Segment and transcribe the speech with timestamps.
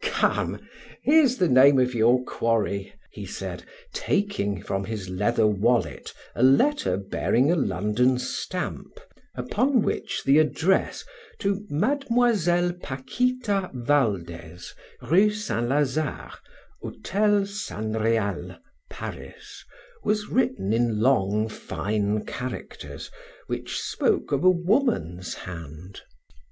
[0.00, 0.60] "Come,
[1.02, 6.96] here's the name of your quarry," he said, taking from his leather wallet a letter
[6.96, 9.00] bearing a London stamp,
[9.34, 11.04] upon which the address,
[11.40, 14.72] "To Mademoiselle Paquita Valdes,
[15.02, 16.30] Rue Saint Lazare,
[16.80, 18.56] Hotel San Real,
[18.88, 19.64] Paris,"
[20.04, 23.10] was written in long, fine characters,
[23.48, 26.02] which spoke of a woman's hand.